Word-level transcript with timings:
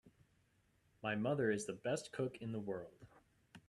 My 1.03 1.13
mother 1.13 1.51
is 1.51 1.67
the 1.67 1.73
best 1.73 2.11
cook 2.11 2.37
in 2.41 2.53
the 2.53 2.59
world! 2.59 3.05